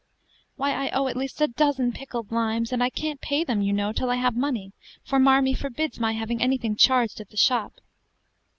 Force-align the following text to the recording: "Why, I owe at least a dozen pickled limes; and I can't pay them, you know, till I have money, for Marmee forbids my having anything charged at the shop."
"Why, 0.55 0.71
I 0.71 0.89
owe 0.97 1.05
at 1.09 1.15
least 1.15 1.39
a 1.41 1.47
dozen 1.47 1.91
pickled 1.91 2.31
limes; 2.31 2.73
and 2.73 2.81
I 2.83 2.89
can't 2.89 3.21
pay 3.21 3.43
them, 3.43 3.61
you 3.61 3.71
know, 3.71 3.93
till 3.93 4.09
I 4.09 4.15
have 4.15 4.35
money, 4.35 4.71
for 5.05 5.19
Marmee 5.19 5.53
forbids 5.53 5.99
my 5.99 6.13
having 6.13 6.41
anything 6.41 6.75
charged 6.75 7.21
at 7.21 7.29
the 7.29 7.37
shop." 7.37 7.73